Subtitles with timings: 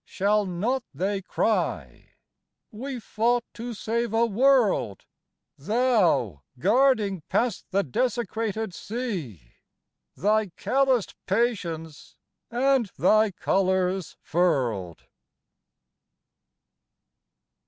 [0.03, 2.13] Shall not they cry:
[2.71, 5.05] "We fought to save a world,
[5.59, 9.57] Thou guarding past the desecrated sea
[10.15, 12.15] Thy calloused patience
[12.49, 15.03] and thy colors furled!"